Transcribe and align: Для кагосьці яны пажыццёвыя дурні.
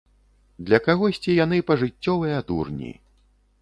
Для 0.69 0.79
кагосьці 0.87 1.37
яны 1.45 1.61
пажыццёвыя 1.69 2.43
дурні. 2.51 2.93